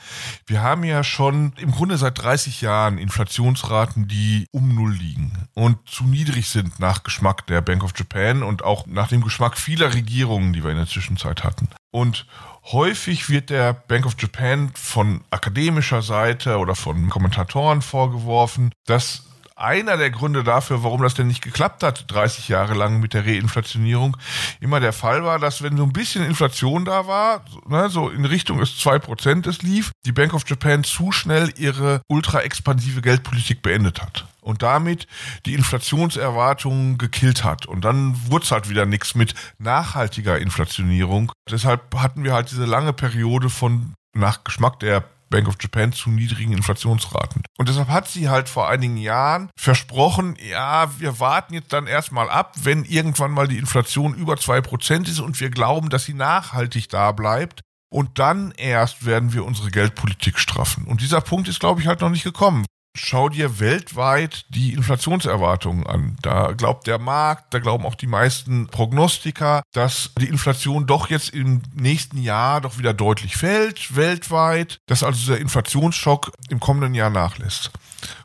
Wir 0.46 0.62
haben 0.62 0.84
ja 0.84 1.04
schon 1.04 1.52
im 1.58 1.70
Grunde 1.70 1.96
seit 1.98 2.22
30 2.22 2.60
Jahren 2.60 2.98
Inflationsraten, 2.98 4.08
die 4.08 4.46
um 4.50 4.74
Null 4.74 4.92
liegen 4.92 5.48
und 5.54 5.88
zu 5.88 6.04
niedrig 6.04 6.48
sind 6.48 6.80
nach 6.80 7.02
Geschmack 7.02 7.46
der 7.46 7.60
Bank 7.60 7.84
of 7.84 7.92
Japan 7.96 8.42
und 8.42 8.64
auch 8.64 8.86
nach 8.86 9.08
dem 9.08 9.22
Geschmack 9.22 9.56
vieler 9.56 9.94
Regierungen, 9.94 10.52
die 10.52 10.64
wir 10.64 10.70
in 10.70 10.76
der 10.76 10.86
Zwischenzeit 10.86 11.44
hatten. 11.44 11.68
Und 11.90 12.26
häufig 12.72 13.30
wird 13.30 13.50
der 13.50 13.72
Bank 13.72 14.06
of 14.06 14.16
Japan 14.18 14.70
von 14.74 15.22
akademischer 15.30 16.02
Seite 16.02 16.58
oder 16.58 16.74
von 16.74 17.08
Kommentatoren 17.08 17.80
vorgeworfen, 17.80 18.72
dass 18.86 19.24
einer 19.56 19.96
der 19.96 20.10
Gründe 20.10 20.44
dafür, 20.44 20.84
warum 20.84 21.02
das 21.02 21.14
denn 21.14 21.26
nicht 21.26 21.42
geklappt 21.42 21.82
hat, 21.82 22.04
30 22.08 22.48
Jahre 22.48 22.74
lang 22.74 23.00
mit 23.00 23.14
der 23.14 23.26
Reinflationierung, 23.26 24.16
immer 24.60 24.80
der 24.80 24.92
Fall 24.92 25.24
war, 25.24 25.38
dass 25.38 25.62
wenn 25.62 25.78
so 25.78 25.82
ein 25.82 25.92
bisschen 25.92 26.24
Inflation 26.24 26.84
da 26.84 27.06
war, 27.06 27.44
ne, 27.66 27.88
so 27.88 28.10
in 28.10 28.26
Richtung 28.26 28.58
des 28.58 28.78
2% 28.78 29.48
es 29.48 29.62
lief, 29.62 29.92
die 30.04 30.12
Bank 30.12 30.34
of 30.34 30.46
Japan 30.46 30.84
zu 30.84 31.10
schnell 31.10 31.52
ihre 31.56 32.02
ultra 32.08 32.42
expansive 32.42 33.00
Geldpolitik 33.00 33.62
beendet 33.62 34.02
hat 34.02 34.26
und 34.42 34.62
damit 34.62 35.06
die 35.46 35.54
Inflationserwartungen 35.54 36.98
gekillt 36.98 37.42
hat. 37.42 37.66
Und 37.66 37.84
dann 37.84 38.14
wurde 38.30 38.44
es 38.44 38.52
halt 38.52 38.68
wieder 38.68 38.84
nichts 38.86 39.14
mit 39.14 39.34
nachhaltiger 39.58 40.38
Inflationierung. 40.38 41.32
Deshalb 41.50 41.94
hatten 41.96 42.24
wir 42.24 42.34
halt 42.34 42.50
diese 42.50 42.66
lange 42.66 42.92
Periode 42.92 43.48
von 43.50 43.94
nach 44.12 44.44
Geschmack 44.44 44.80
der 44.80 45.04
Bank 45.30 45.48
of 45.48 45.56
Japan 45.60 45.92
zu 45.92 46.10
niedrigen 46.10 46.52
Inflationsraten. 46.52 47.42
Und 47.58 47.68
deshalb 47.68 47.88
hat 47.88 48.08
sie 48.08 48.28
halt 48.28 48.48
vor 48.48 48.68
einigen 48.68 48.96
Jahren 48.96 49.50
versprochen, 49.56 50.36
ja, 50.50 50.98
wir 50.98 51.20
warten 51.20 51.54
jetzt 51.54 51.72
dann 51.72 51.86
erstmal 51.86 52.28
ab, 52.28 52.54
wenn 52.62 52.84
irgendwann 52.84 53.32
mal 53.32 53.48
die 53.48 53.58
Inflation 53.58 54.14
über 54.14 54.36
zwei 54.36 54.60
Prozent 54.60 55.08
ist 55.08 55.20
und 55.20 55.40
wir 55.40 55.50
glauben, 55.50 55.88
dass 55.88 56.04
sie 56.04 56.14
nachhaltig 56.14 56.88
da 56.88 57.12
bleibt. 57.12 57.60
Und 57.88 58.18
dann 58.18 58.50
erst 58.56 59.06
werden 59.06 59.32
wir 59.32 59.44
unsere 59.44 59.70
Geldpolitik 59.70 60.38
straffen. 60.38 60.84
Und 60.84 61.00
dieser 61.00 61.20
Punkt 61.20 61.48
ist, 61.48 61.60
glaube 61.60 61.80
ich, 61.80 61.86
halt 61.86 62.00
noch 62.00 62.10
nicht 62.10 62.24
gekommen 62.24 62.66
schau 62.96 63.28
dir 63.28 63.60
weltweit 63.60 64.46
die 64.48 64.72
Inflationserwartungen 64.72 65.86
an. 65.86 66.16
Da 66.22 66.52
glaubt 66.52 66.86
der 66.86 66.98
Markt, 66.98 67.54
da 67.54 67.58
glauben 67.58 67.84
auch 67.84 67.94
die 67.94 68.06
meisten 68.06 68.66
Prognostiker, 68.68 69.62
dass 69.72 70.10
die 70.18 70.28
Inflation 70.28 70.86
doch 70.86 71.10
jetzt 71.10 71.30
im 71.30 71.62
nächsten 71.74 72.18
Jahr 72.18 72.60
doch 72.60 72.78
wieder 72.78 72.94
deutlich 72.94 73.36
fällt, 73.36 73.94
weltweit, 73.96 74.78
dass 74.86 75.02
also 75.02 75.18
dieser 75.18 75.38
Inflationsschock 75.38 76.32
im 76.48 76.60
kommenden 76.60 76.94
Jahr 76.94 77.10
nachlässt. 77.10 77.70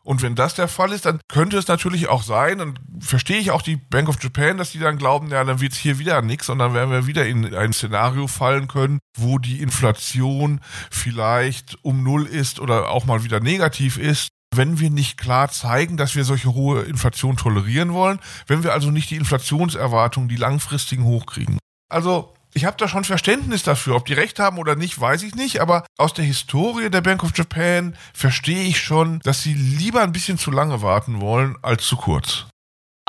Und 0.04 0.22
wenn 0.22 0.36
das 0.36 0.56
der 0.56 0.68
Fall 0.68 0.92
ist, 0.92 1.06
dann 1.06 1.22
könnte 1.28 1.58
es 1.58 1.68
natürlich 1.68 2.08
auch 2.08 2.24
sein, 2.24 2.60
und 2.60 2.80
verstehe 3.00 3.38
ich 3.38 3.52
auch 3.52 3.62
die 3.62 3.78
Bank 3.78 4.10
of 4.10 4.22
Japan, 4.22 4.58
dass 4.58 4.72
die 4.72 4.80
dann 4.80 4.98
glauben, 4.98 5.30
ja, 5.30 5.44
dann 5.44 5.62
wird 5.62 5.74
es 5.74 5.78
hier 5.78 6.00
wieder 6.00 6.22
nichts 6.22 6.50
und 6.50 6.60
dann 6.60 6.74
werden 6.74 6.92
wir 6.92 7.08
wieder 7.08 7.26
in 7.26 7.54
ein 7.54 7.74
Szenario 7.74 8.28
fallen 8.28 8.68
können, 8.68 9.00
wo 9.18 9.38
die 9.38 9.62
Inflation 9.62 10.62
vielleicht 10.90 11.78
um 11.84 12.04
Null 12.04 12.26
ist 12.26 12.60
oder 12.60 12.90
auch 12.90 13.06
mal 13.06 13.24
wieder 13.24 13.40
negativ 13.40 13.98
ist 13.98 14.30
wenn 14.54 14.80
wir 14.80 14.90
nicht 14.90 15.18
klar 15.18 15.50
zeigen, 15.50 15.98
dass 15.98 16.16
wir 16.16 16.26
solche 16.26 16.54
hohe 16.54 16.82
Inflation 16.84 17.38
tolerieren 17.38 17.94
wollen, 17.94 18.20
wenn 18.48 18.64
wir 18.64 18.74
also 18.74 18.92
nicht 18.92 19.10
die 19.10 19.16
Inflationserwartungen, 19.16 20.30
die 20.30 20.36
langfristigen 20.36 21.06
hochkriegen. 21.06 21.58
Also 21.90 22.34
Ich 22.54 22.66
habe 22.66 22.76
da 22.78 22.88
schon 22.88 23.06
Verständnis 23.06 23.64
dafür. 23.64 23.96
Ob 23.96 24.06
die 24.06 24.14
recht 24.14 24.38
haben 24.40 24.58
oder 24.58 24.76
nicht, 24.76 25.00
weiß 25.00 25.24
ich 25.24 25.36
nicht. 25.36 25.62
Aber 25.62 25.86
aus 25.98 26.14
der 26.14 26.26
Historie 26.26 26.90
der 26.90 27.02
Bank 27.02 27.24
of 27.24 27.32
Japan 27.36 27.96
verstehe 28.14 28.64
ich 28.64 28.82
schon, 28.82 29.20
dass 29.24 29.42
sie 29.42 29.54
lieber 29.54 30.02
ein 30.02 30.12
bisschen 30.12 30.38
zu 30.38 30.52
lange 30.52 30.82
warten 30.82 31.22
wollen 31.22 31.56
als 31.62 31.86
zu 31.86 31.96
kurz. 31.96 32.48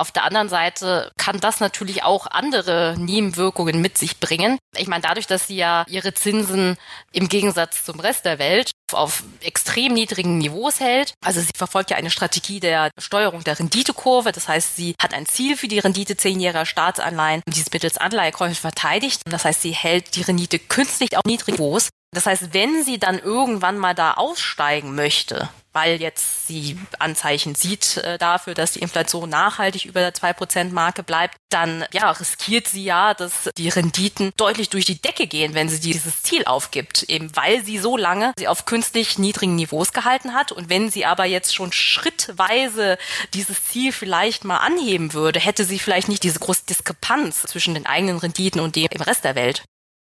Auf 0.02 0.10
der 0.10 0.24
anderen 0.24 0.48
Seite 0.48 1.12
kann 1.16 1.38
das 1.38 1.60
natürlich 1.60 2.02
auch 2.02 2.26
andere 2.26 2.96
Nebenwirkungen 2.98 3.80
mit 3.80 3.96
sich 3.98 4.18
bringen. 4.18 4.58
Ich 4.76 4.88
meine, 4.88 5.02
dadurch, 5.02 5.28
dass 5.28 5.46
sie 5.46 5.54
ja 5.54 5.84
ihre 5.88 6.12
Zinsen 6.12 6.76
im 7.12 7.28
Gegensatz 7.28 7.84
zum 7.84 8.00
Rest 8.00 8.24
der 8.24 8.40
Welt 8.40 8.72
auf 8.92 9.22
extrem 9.42 9.94
niedrigen 9.94 10.38
Niveaus 10.38 10.80
hält. 10.80 11.14
Also 11.24 11.40
sie 11.40 11.52
verfolgt 11.56 11.90
ja 11.90 11.96
eine 11.96 12.10
Strategie 12.10 12.58
der 12.58 12.90
Steuerung 12.98 13.44
der 13.44 13.60
Renditekurve. 13.60 14.32
Das 14.32 14.48
heißt, 14.48 14.74
sie 14.74 14.96
hat 15.00 15.14
ein 15.14 15.26
Ziel 15.26 15.56
für 15.56 15.68
die 15.68 15.78
Rendite 15.78 16.16
zehnjähriger 16.16 16.66
Staatsanleihen, 16.66 17.42
die 17.46 17.60
es 17.60 17.72
mittels 17.72 17.96
Anleihekäufen 17.96 18.56
verteidigt. 18.56 19.22
Das 19.30 19.44
heißt, 19.44 19.62
sie 19.62 19.70
hält 19.70 20.16
die 20.16 20.22
Rendite 20.22 20.58
künstlich 20.58 21.16
auf 21.16 21.22
niedrigen 21.26 21.58
Niveaus. 21.62 21.90
Das 22.10 22.26
heißt, 22.26 22.52
wenn 22.52 22.82
sie 22.82 22.98
dann 22.98 23.20
irgendwann 23.20 23.78
mal 23.78 23.94
da 23.94 24.14
aussteigen 24.14 24.96
möchte, 24.96 25.48
weil 25.72 26.00
jetzt 26.00 26.46
sie 26.46 26.78
Anzeichen 26.98 27.54
sieht 27.54 27.98
äh, 27.98 28.18
dafür, 28.18 28.54
dass 28.54 28.72
die 28.72 28.80
Inflation 28.80 29.28
nachhaltig 29.28 29.84
über 29.84 30.00
der 30.00 30.14
2%-Marke 30.14 31.02
bleibt, 31.02 31.36
dann 31.50 31.84
ja, 31.92 32.10
riskiert 32.10 32.68
sie 32.68 32.84
ja, 32.84 33.14
dass 33.14 33.50
die 33.56 33.68
Renditen 33.68 34.32
deutlich 34.36 34.70
durch 34.70 34.84
die 34.84 35.00
Decke 35.00 35.26
gehen, 35.26 35.54
wenn 35.54 35.68
sie 35.68 35.80
dieses 35.80 36.22
Ziel 36.22 36.44
aufgibt, 36.44 37.04
eben 37.04 37.34
weil 37.36 37.64
sie 37.64 37.78
so 37.78 37.96
lange 37.96 38.32
sie 38.38 38.48
auf 38.48 38.64
künstlich 38.64 39.18
niedrigen 39.18 39.56
Niveaus 39.56 39.92
gehalten 39.92 40.34
hat. 40.34 40.52
Und 40.52 40.68
wenn 40.68 40.90
sie 40.90 41.04
aber 41.04 41.24
jetzt 41.24 41.54
schon 41.54 41.72
schrittweise 41.72 42.98
dieses 43.34 43.64
Ziel 43.64 43.92
vielleicht 43.92 44.44
mal 44.44 44.58
anheben 44.58 45.12
würde, 45.12 45.40
hätte 45.40 45.64
sie 45.64 45.78
vielleicht 45.78 46.08
nicht 46.08 46.22
diese 46.22 46.38
große 46.38 46.66
Diskrepanz 46.68 47.42
zwischen 47.42 47.74
den 47.74 47.86
eigenen 47.86 48.18
Renditen 48.18 48.60
und 48.60 48.76
dem 48.76 48.88
im 48.90 49.02
Rest 49.02 49.24
der 49.24 49.34
Welt. 49.34 49.64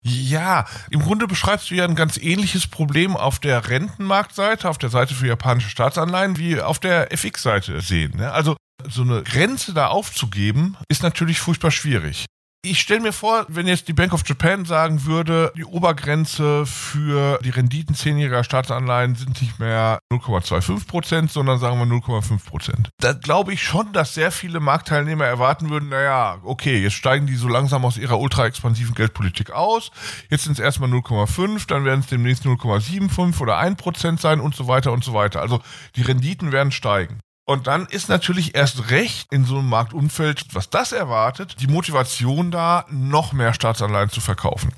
Ja, 0.02 0.66
im 0.90 1.00
Grunde 1.00 1.26
beschreibst 1.26 1.70
du 1.70 1.74
ja 1.74 1.84
ein 1.84 1.96
ganz 1.96 2.16
ähnliches 2.16 2.66
Problem 2.66 3.16
auf 3.16 3.40
der 3.40 3.68
Rentenmarktseite, 3.68 4.68
auf 4.68 4.78
der 4.78 4.90
Seite 4.90 5.14
für 5.14 5.26
japanische 5.26 5.70
Staatsanleihen, 5.70 6.38
wie 6.38 6.60
auf 6.60 6.78
der 6.78 7.12
FX-Seite 7.12 7.80
sehen. 7.80 8.16
Ne? 8.16 8.30
Also 8.32 8.56
so 8.88 9.02
eine 9.02 9.22
Grenze 9.24 9.74
da 9.74 9.88
aufzugeben, 9.88 10.76
ist 10.88 11.02
natürlich 11.02 11.40
furchtbar 11.40 11.70
schwierig. 11.70 12.26
Ich 12.64 12.80
stelle 12.80 13.00
mir 13.00 13.12
vor, 13.12 13.46
wenn 13.48 13.68
jetzt 13.68 13.86
die 13.86 13.92
Bank 13.92 14.12
of 14.12 14.26
Japan 14.26 14.64
sagen 14.64 15.04
würde, 15.04 15.52
die 15.56 15.64
Obergrenze 15.64 16.66
für 16.66 17.38
die 17.44 17.50
Renditen 17.50 17.94
zehnjähriger 17.94 18.42
Staatsanleihen 18.42 19.14
sind 19.14 19.40
nicht 19.40 19.60
mehr 19.60 20.00
0,25 20.12 20.88
Prozent, 20.88 21.30
sondern 21.30 21.60
sagen 21.60 21.78
wir 21.78 21.86
0,5 21.86 22.44
Prozent. 22.44 22.88
Da 23.00 23.12
glaube 23.12 23.52
ich 23.52 23.62
schon, 23.62 23.92
dass 23.92 24.14
sehr 24.14 24.32
viele 24.32 24.58
Marktteilnehmer 24.58 25.24
erwarten 25.24 25.70
würden, 25.70 25.88
naja, 25.88 26.38
okay, 26.42 26.82
jetzt 26.82 26.94
steigen 26.94 27.28
die 27.28 27.36
so 27.36 27.46
langsam 27.46 27.84
aus 27.84 27.96
ihrer 27.96 28.18
ultra 28.18 28.46
expansiven 28.46 28.96
Geldpolitik 28.96 29.52
aus. 29.52 29.92
Jetzt 30.28 30.42
sind 30.42 30.54
es 30.54 30.58
erstmal 30.58 30.90
0,5, 30.90 31.68
dann 31.68 31.84
werden 31.84 32.00
es 32.00 32.08
demnächst 32.08 32.44
0,75 32.44 33.40
oder 33.40 33.58
1 33.58 33.76
Prozent 33.76 34.20
sein 34.20 34.40
und 34.40 34.56
so 34.56 34.66
weiter 34.66 34.90
und 34.90 35.04
so 35.04 35.14
weiter. 35.14 35.40
Also 35.40 35.60
die 35.94 36.02
Renditen 36.02 36.50
werden 36.50 36.72
steigen. 36.72 37.20
Und 37.48 37.66
dann 37.66 37.86
ist 37.86 38.10
natürlich 38.10 38.54
erst 38.54 38.90
recht 38.90 39.32
in 39.32 39.46
so 39.46 39.58
einem 39.58 39.70
Marktumfeld, 39.70 40.44
was 40.52 40.68
das 40.68 40.92
erwartet, 40.92 41.56
die 41.60 41.66
Motivation 41.66 42.50
da, 42.50 42.84
noch 42.90 43.32
mehr 43.32 43.54
Staatsanleihen 43.54 44.10
zu 44.10 44.20
verkaufen 44.20 44.70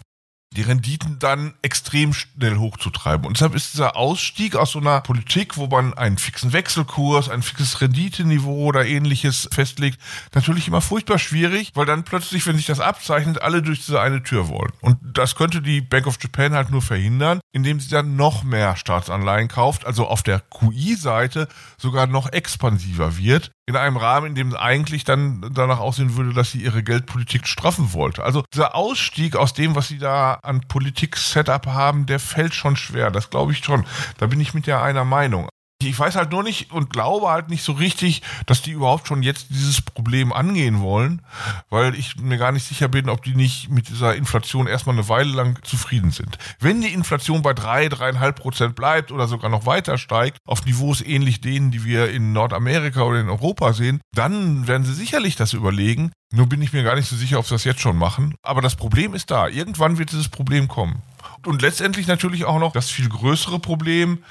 die 0.56 0.62
Renditen 0.62 1.20
dann 1.20 1.54
extrem 1.62 2.12
schnell 2.12 2.56
hochzutreiben. 2.56 3.24
Und 3.24 3.36
deshalb 3.36 3.54
ist 3.54 3.72
dieser 3.72 3.96
Ausstieg 3.96 4.56
aus 4.56 4.72
so 4.72 4.80
einer 4.80 5.00
Politik, 5.00 5.56
wo 5.56 5.68
man 5.68 5.94
einen 5.94 6.18
fixen 6.18 6.52
Wechselkurs, 6.52 7.28
ein 7.28 7.42
fixes 7.42 7.80
Renditeniveau 7.80 8.64
oder 8.64 8.84
ähnliches 8.84 9.48
festlegt, 9.52 10.00
natürlich 10.34 10.66
immer 10.66 10.80
furchtbar 10.80 11.20
schwierig, 11.20 11.70
weil 11.74 11.86
dann 11.86 12.02
plötzlich, 12.02 12.44
wenn 12.46 12.56
sich 12.56 12.66
das 12.66 12.80
abzeichnet, 12.80 13.40
alle 13.40 13.62
durch 13.62 13.86
diese 13.86 14.00
eine 14.00 14.24
Tür 14.24 14.48
wollen. 14.48 14.72
Und 14.80 14.98
das 15.00 15.36
könnte 15.36 15.62
die 15.62 15.80
Bank 15.80 16.08
of 16.08 16.18
Japan 16.20 16.54
halt 16.54 16.70
nur 16.70 16.82
verhindern, 16.82 17.40
indem 17.52 17.78
sie 17.78 17.88
dann 17.88 18.16
noch 18.16 18.42
mehr 18.42 18.74
Staatsanleihen 18.74 19.46
kauft, 19.46 19.86
also 19.86 20.08
auf 20.08 20.24
der 20.24 20.40
QI-Seite 20.40 21.46
sogar 21.78 22.08
noch 22.08 22.32
expansiver 22.32 23.16
wird 23.16 23.52
in 23.70 23.76
einem 23.76 23.96
Rahmen, 23.96 24.26
in 24.26 24.34
dem 24.34 24.56
eigentlich 24.56 25.04
dann 25.04 25.52
danach 25.54 25.78
aussehen 25.78 26.16
würde, 26.16 26.34
dass 26.34 26.50
sie 26.50 26.60
ihre 26.60 26.82
Geldpolitik 26.82 27.46
straffen 27.46 27.92
wollte. 27.92 28.24
Also 28.24 28.42
dieser 28.52 28.74
Ausstieg 28.74 29.36
aus 29.36 29.54
dem, 29.54 29.76
was 29.76 29.86
sie 29.86 29.98
da 29.98 30.39
an 30.42 30.62
Politik-Setup 30.62 31.66
haben, 31.66 32.06
der 32.06 32.20
fällt 32.20 32.54
schon 32.54 32.76
schwer. 32.76 33.10
Das 33.10 33.30
glaube 33.30 33.52
ich 33.52 33.64
schon. 33.64 33.86
Da 34.18 34.26
bin 34.26 34.40
ich 34.40 34.54
mit 34.54 34.66
der 34.66 34.82
einer 34.82 35.04
Meinung. 35.04 35.48
Ich 35.82 35.98
weiß 35.98 36.14
halt 36.16 36.30
nur 36.30 36.42
nicht 36.42 36.72
und 36.72 36.90
glaube 36.90 37.28
halt 37.28 37.48
nicht 37.48 37.62
so 37.62 37.72
richtig, 37.72 38.22
dass 38.46 38.60
die 38.60 38.72
überhaupt 38.72 39.08
schon 39.08 39.22
jetzt 39.22 39.46
dieses 39.48 39.80
Problem 39.80 40.32
angehen 40.32 40.80
wollen, 40.82 41.22
weil 41.70 41.94
ich 41.94 42.16
mir 42.16 42.36
gar 42.36 42.52
nicht 42.52 42.66
sicher 42.66 42.88
bin, 42.88 43.08
ob 43.08 43.22
die 43.22 43.34
nicht 43.34 43.70
mit 43.70 43.88
dieser 43.88 44.14
Inflation 44.14 44.66
erstmal 44.66 44.94
eine 44.94 45.08
Weile 45.08 45.32
lang 45.32 45.58
zufrieden 45.62 46.10
sind. 46.10 46.36
Wenn 46.58 46.82
die 46.82 46.92
Inflation 46.92 47.40
bei 47.40 47.54
drei, 47.54 47.88
dreieinhalb 47.88 48.36
Prozent 48.36 48.76
bleibt 48.76 49.10
oder 49.10 49.26
sogar 49.26 49.50
noch 49.50 49.64
weiter 49.64 49.96
steigt, 49.96 50.36
auf 50.46 50.66
Niveaus 50.66 51.00
ähnlich 51.00 51.40
denen, 51.40 51.70
die 51.70 51.84
wir 51.84 52.10
in 52.10 52.32
Nordamerika 52.32 53.02
oder 53.02 53.20
in 53.20 53.30
Europa 53.30 53.72
sehen, 53.72 54.00
dann 54.14 54.66
werden 54.66 54.84
sie 54.84 54.94
sicherlich 54.94 55.36
das 55.36 55.54
überlegen. 55.54 56.12
Nur 56.32 56.46
bin 56.46 56.62
ich 56.62 56.72
mir 56.72 56.84
gar 56.84 56.94
nicht 56.94 57.08
so 57.08 57.16
sicher, 57.16 57.38
ob 57.38 57.46
sie 57.46 57.54
das 57.54 57.64
jetzt 57.64 57.80
schon 57.80 57.96
machen. 57.96 58.34
Aber 58.42 58.60
das 58.60 58.76
Problem 58.76 59.14
ist 59.14 59.30
da. 59.30 59.48
Irgendwann 59.48 59.98
wird 59.98 60.12
dieses 60.12 60.28
Problem 60.28 60.68
kommen. 60.68 61.02
Und 61.46 61.62
letztendlich 61.62 62.06
natürlich 62.06 62.44
auch 62.44 62.58
noch 62.58 62.72
das 62.72 62.90
viel 62.90 63.08
größere 63.08 63.58
Problem, 63.58 64.22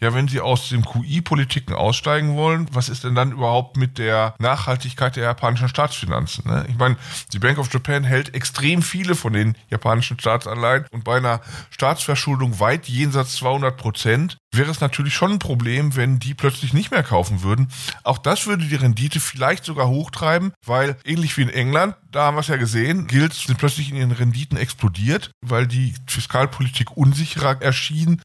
ja, 0.00 0.14
wenn 0.14 0.28
Sie 0.28 0.40
aus 0.40 0.70
dem 0.70 0.84
QI-Politiken 0.84 1.74
aussteigen 1.74 2.36
wollen, 2.36 2.68
was 2.72 2.88
ist 2.88 3.04
denn 3.04 3.14
dann 3.14 3.32
überhaupt 3.32 3.76
mit 3.76 3.98
der 3.98 4.34
Nachhaltigkeit 4.38 5.16
der 5.16 5.24
japanischen 5.24 5.68
Staatsfinanzen? 5.68 6.50
Ne? 6.50 6.64
Ich 6.68 6.76
meine, 6.76 6.96
die 7.32 7.38
Bank 7.38 7.58
of 7.58 7.72
Japan 7.72 8.04
hält 8.04 8.34
extrem 8.34 8.82
viele 8.82 9.14
von 9.14 9.34
den 9.34 9.56
japanischen 9.68 10.18
Staatsanleihen 10.18 10.86
und 10.90 11.04
bei 11.04 11.18
einer 11.18 11.40
Staatsverschuldung 11.70 12.60
weit 12.60 12.88
jenseits 12.88 13.34
200 13.36 13.76
Prozent 13.76 14.38
wäre 14.56 14.70
es 14.70 14.80
natürlich 14.80 15.14
schon 15.14 15.32
ein 15.32 15.38
Problem, 15.38 15.96
wenn 15.96 16.18
die 16.18 16.34
plötzlich 16.34 16.72
nicht 16.72 16.90
mehr 16.90 17.02
kaufen 17.02 17.42
würden. 17.42 17.68
Auch 18.02 18.18
das 18.18 18.46
würde 18.46 18.66
die 18.66 18.74
Rendite 18.74 19.20
vielleicht 19.20 19.64
sogar 19.64 19.88
hochtreiben, 19.88 20.52
weil 20.64 20.96
ähnlich 21.04 21.36
wie 21.36 21.42
in 21.42 21.48
England, 21.48 21.96
da 22.10 22.24
haben 22.24 22.36
wir 22.36 22.40
es 22.40 22.48
ja 22.48 22.56
gesehen, 22.56 23.06
Guilds 23.06 23.44
sind 23.44 23.58
plötzlich 23.58 23.90
in 23.90 23.96
ihren 23.96 24.12
Renditen 24.12 24.56
explodiert, 24.56 25.30
weil 25.44 25.66
die 25.66 25.94
Fiskalpolitik 26.06 26.96
unsicherer 26.96 27.60
erschien. 27.62 28.20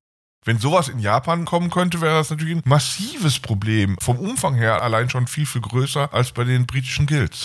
Wenn 0.45 0.57
sowas 0.57 0.87
in 0.87 0.99
Japan 0.99 1.45
kommen 1.45 1.69
könnte, 1.69 2.01
wäre 2.01 2.17
das 2.17 2.29
natürlich 2.29 2.55
ein 2.55 2.63
massives 2.65 3.39
Problem. 3.39 3.97
Vom 3.99 4.17
Umfang 4.17 4.55
her 4.55 4.81
allein 4.81 5.09
schon 5.09 5.27
viel, 5.27 5.45
viel 5.45 5.61
größer 5.61 6.13
als 6.13 6.31
bei 6.31 6.43
den 6.45 6.65
britischen 6.65 7.07
Guilds. 7.07 7.43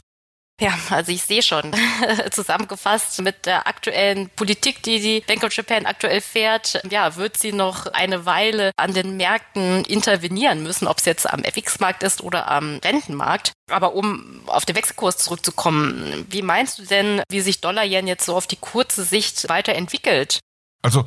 Ja, 0.61 0.73
also 0.91 1.11
ich 1.11 1.23
sehe 1.23 1.43
schon, 1.43 1.75
zusammengefasst 2.31 3.21
mit 3.23 3.45
der 3.45 3.67
aktuellen 3.67 4.31
Politik, 4.31 4.85
die 4.85 5.01
die 5.01 5.21
Bank 5.21 5.43
of 5.43 5.53
Japan 5.53 5.85
aktuell 5.85 6.21
fährt, 6.21 6.81
ja, 6.89 7.17
wird 7.17 7.37
sie 7.37 7.53
noch 7.53 7.87
eine 7.87 8.25
Weile 8.25 8.71
an 8.77 8.95
den 8.95 9.17
Märkten 9.17 9.85
intervenieren 9.85 10.63
müssen, 10.63 10.87
ob 10.87 10.99
es 10.99 11.07
jetzt 11.07 11.29
am 11.29 11.43
FX-Markt 11.43 12.05
ist 12.05 12.23
oder 12.23 12.49
am 12.49 12.79
Rentenmarkt. 12.85 13.53
Aber 13.69 13.95
um 13.95 14.43
auf 14.47 14.65
den 14.65 14.77
Wechselkurs 14.77 15.17
zurückzukommen, 15.17 16.25
wie 16.31 16.43
meinst 16.43 16.79
du 16.79 16.85
denn, 16.85 17.23
wie 17.29 17.41
sich 17.41 17.61
Dollar-Yen 17.61 18.07
jetzt 18.07 18.27
so 18.27 18.37
auf 18.37 18.47
die 18.47 18.57
kurze 18.57 19.03
Sicht 19.03 19.49
weiterentwickelt? 19.49 20.39
Also 20.83 21.05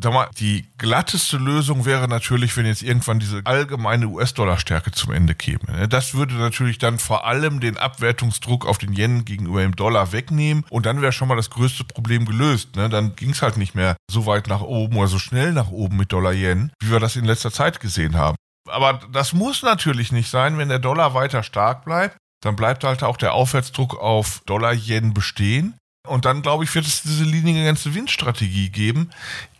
sag 0.00 0.12
mal, 0.12 0.28
die 0.38 0.66
glatteste 0.78 1.38
Lösung 1.38 1.84
wäre 1.84 2.08
natürlich, 2.08 2.56
wenn 2.56 2.66
jetzt 2.66 2.82
irgendwann 2.82 3.18
diese 3.18 3.40
allgemeine 3.44 4.08
US-Dollar-Stärke 4.08 4.92
zum 4.92 5.12
Ende 5.12 5.34
käme. 5.34 5.64
Ne? 5.72 5.88
Das 5.88 6.14
würde 6.14 6.34
natürlich 6.34 6.78
dann 6.78 6.98
vor 6.98 7.26
allem 7.26 7.60
den 7.60 7.76
Abwertungsdruck 7.78 8.66
auf 8.66 8.78
den 8.78 8.92
Yen 8.92 9.24
gegenüber 9.24 9.62
dem 9.62 9.74
Dollar 9.74 10.12
wegnehmen 10.12 10.64
und 10.70 10.86
dann 10.86 11.00
wäre 11.00 11.12
schon 11.12 11.28
mal 11.28 11.36
das 11.36 11.50
größte 11.50 11.84
Problem 11.84 12.26
gelöst. 12.26 12.76
Ne? 12.76 12.88
Dann 12.88 13.16
ging 13.16 13.30
es 13.30 13.42
halt 13.42 13.56
nicht 13.56 13.74
mehr 13.74 13.96
so 14.10 14.26
weit 14.26 14.48
nach 14.48 14.60
oben 14.60 14.96
oder 14.96 15.08
so 15.08 15.18
schnell 15.18 15.52
nach 15.52 15.70
oben 15.70 15.96
mit 15.96 16.12
Dollar-Yen, 16.12 16.72
wie 16.80 16.90
wir 16.90 17.00
das 17.00 17.16
in 17.16 17.24
letzter 17.24 17.50
Zeit 17.50 17.80
gesehen 17.80 18.16
haben. 18.16 18.36
Aber 18.68 19.00
das 19.12 19.32
muss 19.32 19.62
natürlich 19.62 20.12
nicht 20.12 20.28
sein, 20.28 20.58
wenn 20.58 20.68
der 20.68 20.78
Dollar 20.78 21.14
weiter 21.14 21.42
stark 21.42 21.84
bleibt. 21.84 22.16
Dann 22.42 22.56
bleibt 22.56 22.84
halt 22.84 23.02
auch 23.02 23.16
der 23.16 23.32
Aufwärtsdruck 23.32 23.98
auf 23.98 24.42
Dollar-Yen 24.46 25.14
bestehen. 25.14 25.78
Und 26.06 26.24
dann, 26.24 26.42
glaube 26.42 26.64
ich, 26.64 26.74
wird 26.74 26.86
es 26.86 27.02
diese 27.02 27.24
linienganze 27.24 27.94
Windstrategie 27.94 28.70
geben. 28.70 29.10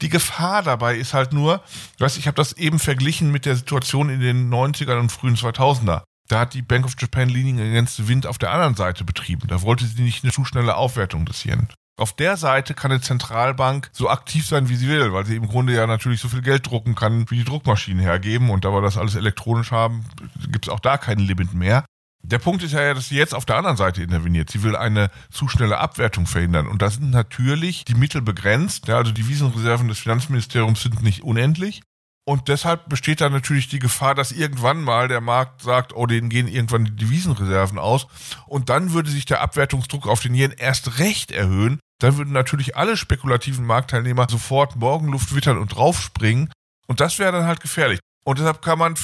Die 0.03 0.09
Gefahr 0.09 0.62
dabei 0.62 0.97
ist 0.97 1.15
halt 1.15 1.33
nur, 1.33 1.62
weißt, 1.99 2.19
ich 2.19 2.26
habe 2.26 2.37
das 2.37 2.53
eben 2.53 2.79
verglichen 2.79 3.31
mit 3.31 3.47
der 3.47 3.57
Situation 3.57 4.09
in 4.09 4.21
den 4.21 4.53
90ern 4.53 4.99
und 4.99 5.12
frühen 5.12 5.37
2000er. 5.37 6.03
Da 6.29 6.41
hat 6.41 6.55
die 6.55 6.62
Bank 6.62 6.85
of 6.85 6.95
Japan 6.99 7.29
Leaning 7.29 7.61
Against 7.61 8.09
Wind 8.09 8.26
auf 8.26 8.38
der 8.38 8.50
anderen 8.50 8.75
Seite 8.75 9.05
betrieben. 9.05 9.47
Da 9.49 9.62
wollte 9.62 9.87
sie 9.87 10.03
nicht 10.03 10.25
eine 10.25 10.33
zu 10.33 10.45
schnelle 10.45 10.76
Aufwertung 10.76 11.25
des 11.25 11.45
Yen. 11.45 11.69
Auf 11.99 12.15
der 12.15 12.37
Seite 12.37 12.75
kann 12.75 12.91
eine 12.91 13.00
Zentralbank 13.00 13.88
so 13.93 14.11
aktiv 14.11 14.47
sein, 14.47 14.69
wie 14.69 14.76
sie 14.76 14.88
will, 14.88 15.15
weil 15.15 15.25
sie 15.25 15.37
im 15.37 15.49
Grunde 15.49 15.75
ja 15.75 15.87
natürlich 15.87 16.21
so 16.21 16.29
viel 16.29 16.43
Geld 16.43 16.67
drucken 16.67 16.95
kann, 16.95 17.31
wie 17.31 17.38
die 17.38 17.45
Druckmaschinen 17.45 18.03
hergeben. 18.03 18.50
Und 18.50 18.67
da 18.67 18.73
wir 18.73 18.83
das 18.83 18.99
alles 18.99 19.15
elektronisch 19.15 19.71
haben, 19.71 20.05
gibt 20.50 20.67
es 20.67 20.69
auch 20.69 20.81
da 20.81 20.99
kein 20.99 21.19
Limit 21.19 21.55
mehr. 21.55 21.87
Der 22.28 22.40
Punkt 22.40 22.64
ist 22.64 22.73
ja, 22.73 22.92
dass 22.92 23.09
sie 23.09 23.16
jetzt 23.16 23.35
auf 23.35 23.45
der 23.45 23.56
anderen 23.56 23.76
Seite 23.76 24.02
interveniert. 24.02 24.50
Sie 24.50 24.64
will 24.64 24.75
eine 24.75 25.11
zu 25.30 25.47
schnelle 25.47 25.78
Abwertung 25.78 26.26
verhindern. 26.26 26.66
Und 26.66 26.83
da 26.83 26.90
sind 26.90 27.11
natürlich 27.11 27.85
die 27.85 27.95
Mittel 27.95 28.21
begrenzt. 28.21 28.88
Ja, 28.88 28.97
also 28.97 29.12
die 29.12 29.28
Wiesenreserven 29.28 29.87
des 29.87 30.00
Finanzministeriums 30.00 30.83
sind 30.83 31.02
nicht 31.02 31.23
unendlich. 31.23 31.83
Und 32.28 32.49
deshalb 32.49 32.88
besteht 32.88 33.21
da 33.21 33.28
natürlich 33.28 33.68
die 33.68 33.78
Gefahr, 33.78 34.16
dass 34.16 34.33
irgendwann 34.33 34.83
mal 34.83 35.06
der 35.06 35.21
Markt 35.21 35.62
sagt, 35.62 35.95
oh, 35.95 36.06
denen 36.06 36.28
gehen 36.28 36.49
irgendwann 36.49 36.85
die 36.85 36.97
Devisenreserven 36.97 37.78
aus. 37.78 38.09
Und 38.47 38.68
dann 38.71 38.92
würde 38.92 39.11
sich 39.11 39.26
der 39.26 39.40
Abwertungsdruck 39.40 40.09
auf 40.09 40.18
den 40.18 40.35
Yen 40.35 40.50
erst 40.50 40.99
recht 40.99 41.30
erhöhen, 41.30 41.78
dann 42.00 42.16
würden 42.16 42.33
natürlich 42.33 42.76
alle 42.76 42.97
spekulativen 42.97 43.64
Marktteilnehmer 43.64 44.26
sofort 44.28 44.75
Morgenluft 44.75 45.33
wittern 45.37 45.59
und 45.59 45.68
draufspringen. 45.68 46.50
Und 46.88 46.99
das 46.99 47.21
wäre 47.21 47.30
dann 47.30 47.47
halt 47.47 47.61
gefährlich. 47.61 48.00
Und 48.25 48.40
deshalb 48.40 48.61
kann 48.61 48.80
man 48.80 48.97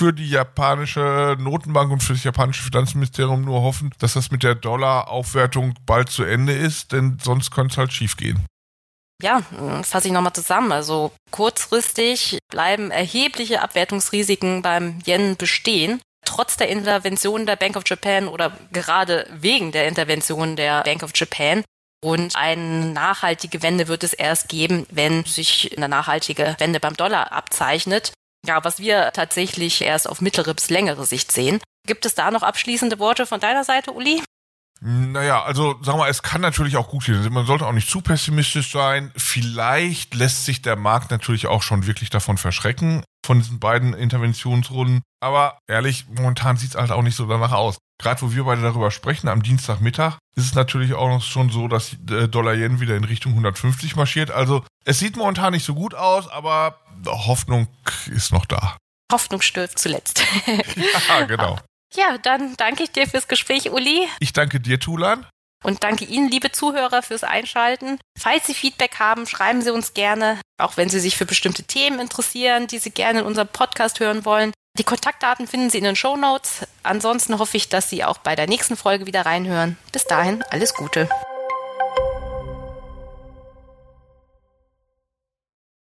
für 0.00 0.14
die 0.14 0.30
japanische 0.30 1.36
Notenbank 1.38 1.92
und 1.92 2.02
für 2.02 2.14
das 2.14 2.24
japanische 2.24 2.62
Finanzministerium 2.62 3.42
nur 3.42 3.60
hoffen, 3.60 3.92
dass 3.98 4.14
das 4.14 4.30
mit 4.30 4.42
der 4.42 4.54
Dollaraufwertung 4.54 5.74
bald 5.84 6.08
zu 6.08 6.24
Ende 6.24 6.54
ist, 6.54 6.92
denn 6.92 7.18
sonst 7.22 7.50
könnte 7.50 7.72
es 7.72 7.76
halt 7.76 7.92
schiefgehen. 7.92 8.46
Ja, 9.22 9.42
fasse 9.82 10.08
ich 10.08 10.14
nochmal 10.14 10.32
zusammen. 10.32 10.72
Also 10.72 11.12
kurzfristig 11.32 12.38
bleiben 12.50 12.90
erhebliche 12.90 13.60
Abwertungsrisiken 13.60 14.62
beim 14.62 15.00
Yen 15.04 15.36
bestehen. 15.36 16.00
Trotz 16.24 16.56
der 16.56 16.70
Intervention 16.70 17.44
der 17.44 17.56
Bank 17.56 17.76
of 17.76 17.82
Japan 17.84 18.26
oder 18.26 18.56
gerade 18.72 19.26
wegen 19.30 19.70
der 19.70 19.86
Intervention 19.86 20.56
der 20.56 20.82
Bank 20.84 21.02
of 21.02 21.10
Japan 21.14 21.62
und 22.02 22.36
eine 22.36 22.86
nachhaltige 22.86 23.62
Wende 23.62 23.86
wird 23.86 24.02
es 24.02 24.14
erst 24.14 24.48
geben, 24.48 24.86
wenn 24.90 25.26
sich 25.26 25.76
eine 25.76 25.90
nachhaltige 25.90 26.56
Wende 26.58 26.80
beim 26.80 26.96
Dollar 26.96 27.32
abzeichnet. 27.32 28.12
Ja, 28.46 28.64
was 28.64 28.78
wir 28.78 29.12
tatsächlich 29.12 29.82
erst 29.82 30.08
auf 30.08 30.20
mittlere 30.20 30.54
bis 30.54 30.70
längere 30.70 31.04
Sicht 31.04 31.30
sehen. 31.32 31.60
Gibt 31.86 32.06
es 32.06 32.14
da 32.14 32.30
noch 32.30 32.42
abschließende 32.42 32.98
Worte 32.98 33.26
von 33.26 33.40
deiner 33.40 33.64
Seite, 33.64 33.92
Uli? 33.92 34.22
Naja, 34.82 35.42
also 35.42 35.72
sagen 35.82 35.98
wir 35.98 36.04
mal, 36.04 36.10
es 36.10 36.22
kann 36.22 36.40
natürlich 36.40 36.78
auch 36.78 36.88
gut 36.88 37.04
gehen. 37.04 37.30
Man 37.32 37.44
sollte 37.44 37.66
auch 37.66 37.72
nicht 37.72 37.90
zu 37.90 38.00
pessimistisch 38.00 38.72
sein. 38.72 39.12
Vielleicht 39.14 40.14
lässt 40.14 40.46
sich 40.46 40.62
der 40.62 40.76
Markt 40.76 41.10
natürlich 41.10 41.48
auch 41.48 41.62
schon 41.62 41.86
wirklich 41.86 42.08
davon 42.08 42.38
verschrecken, 42.38 43.04
von 43.26 43.38
diesen 43.38 43.60
beiden 43.60 43.92
Interventionsrunden. 43.92 45.02
Aber 45.20 45.58
ehrlich, 45.68 46.06
momentan 46.08 46.56
sieht 46.56 46.70
es 46.70 46.76
halt 46.76 46.92
auch 46.92 47.02
nicht 47.02 47.16
so 47.16 47.26
danach 47.26 47.52
aus. 47.52 47.76
Gerade 48.00 48.22
wo 48.22 48.32
wir 48.32 48.44
beide 48.44 48.62
darüber 48.62 48.90
sprechen, 48.90 49.28
am 49.28 49.42
Dienstagmittag, 49.42 50.18
ist 50.34 50.46
es 50.46 50.54
natürlich 50.54 50.94
auch 50.94 51.08
noch 51.08 51.22
schon 51.22 51.50
so, 51.50 51.68
dass 51.68 51.96
Dollar-Yen 52.00 52.80
wieder 52.80 52.96
in 52.96 53.04
Richtung 53.04 53.32
150 53.32 53.94
marschiert. 53.94 54.30
Also 54.30 54.64
es 54.86 54.98
sieht 54.98 55.16
momentan 55.16 55.52
nicht 55.52 55.66
so 55.66 55.74
gut 55.74 55.94
aus, 55.94 56.26
aber 56.28 56.80
Hoffnung 57.06 57.68
ist 58.06 58.32
noch 58.32 58.46
da. 58.46 58.78
Hoffnung 59.12 59.42
stirbt 59.42 59.78
zuletzt. 59.78 60.22
ja, 61.08 61.24
genau. 61.26 61.58
Ja, 61.94 62.16
dann 62.18 62.56
danke 62.56 62.84
ich 62.84 62.92
dir 62.92 63.06
fürs 63.06 63.28
Gespräch, 63.28 63.70
Uli. 63.70 64.08
Ich 64.20 64.32
danke 64.32 64.60
dir, 64.60 64.80
Tulan. 64.80 65.26
Und 65.62 65.84
danke 65.84 66.06
Ihnen, 66.06 66.30
liebe 66.30 66.52
Zuhörer, 66.52 67.02
fürs 67.02 67.22
Einschalten. 67.22 67.98
Falls 68.18 68.46
Sie 68.46 68.54
Feedback 68.54 68.98
haben, 68.98 69.26
schreiben 69.26 69.60
Sie 69.60 69.70
uns 69.70 69.92
gerne, 69.92 70.40
auch 70.56 70.78
wenn 70.78 70.88
Sie 70.88 71.00
sich 71.00 71.18
für 71.18 71.26
bestimmte 71.26 71.64
Themen 71.64 72.00
interessieren, 72.00 72.66
die 72.66 72.78
Sie 72.78 72.92
gerne 72.92 73.20
in 73.20 73.26
unserem 73.26 73.48
Podcast 73.48 74.00
hören 74.00 74.24
wollen. 74.24 74.52
Die 74.78 74.84
Kontaktdaten 74.84 75.46
finden 75.46 75.70
Sie 75.70 75.78
in 75.78 75.84
den 75.84 75.96
Show 75.96 76.16
Notes. 76.16 76.66
Ansonsten 76.82 77.38
hoffe 77.38 77.56
ich, 77.56 77.68
dass 77.68 77.90
Sie 77.90 78.04
auch 78.04 78.18
bei 78.18 78.36
der 78.36 78.46
nächsten 78.46 78.76
Folge 78.76 79.06
wieder 79.06 79.26
reinhören. 79.26 79.76
Bis 79.92 80.04
dahin, 80.04 80.42
alles 80.50 80.74
Gute. 80.74 81.08